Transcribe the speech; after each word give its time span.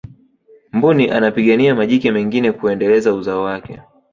mbuni 0.73 1.09
anapigania 1.11 1.75
majike 1.75 2.11
mengine 2.11 2.51
kuendeleza 2.51 3.13
uzao 3.13 3.43
wake 3.43 3.79